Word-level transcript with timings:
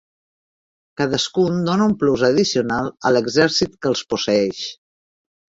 Cadascun 1.01 1.59
dóna 1.67 1.87
un 1.89 1.93
plus 2.05 2.23
addicional 2.31 2.91
a 3.07 3.13
l'exèrcit 3.17 3.79
que 3.81 3.93
els 3.93 4.03
posseeix. 4.17 4.65